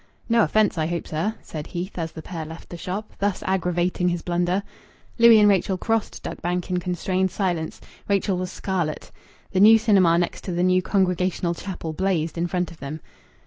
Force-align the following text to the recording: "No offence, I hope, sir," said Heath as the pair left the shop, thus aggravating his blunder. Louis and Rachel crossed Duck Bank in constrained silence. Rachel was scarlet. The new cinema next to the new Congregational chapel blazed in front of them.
"No 0.27 0.41
offence, 0.41 0.79
I 0.79 0.87
hope, 0.87 1.07
sir," 1.07 1.35
said 1.43 1.67
Heath 1.67 1.95
as 1.99 2.13
the 2.13 2.23
pair 2.23 2.43
left 2.43 2.69
the 2.69 2.75
shop, 2.77 3.13
thus 3.19 3.43
aggravating 3.45 4.09
his 4.09 4.23
blunder. 4.23 4.63
Louis 5.19 5.37
and 5.39 5.47
Rachel 5.47 5.77
crossed 5.77 6.23
Duck 6.23 6.41
Bank 6.41 6.71
in 6.71 6.79
constrained 6.79 7.29
silence. 7.29 7.79
Rachel 8.09 8.35
was 8.39 8.51
scarlet. 8.51 9.11
The 9.51 9.59
new 9.59 9.77
cinema 9.77 10.17
next 10.17 10.43
to 10.45 10.53
the 10.53 10.63
new 10.63 10.81
Congregational 10.81 11.53
chapel 11.53 11.93
blazed 11.93 12.35
in 12.35 12.47
front 12.47 12.71
of 12.71 12.79
them. 12.79 12.99